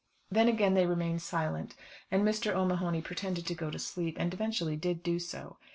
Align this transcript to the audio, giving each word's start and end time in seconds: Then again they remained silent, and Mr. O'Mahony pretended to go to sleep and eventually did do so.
Then 0.31 0.47
again 0.47 0.73
they 0.73 0.87
remained 0.87 1.21
silent, 1.21 1.75
and 2.09 2.23
Mr. 2.23 2.55
O'Mahony 2.55 3.03
pretended 3.03 3.45
to 3.45 3.53
go 3.53 3.69
to 3.69 3.77
sleep 3.77 4.17
and 4.19 4.33
eventually 4.33 4.75
did 4.75 5.03
do 5.03 5.19
so. 5.19 5.57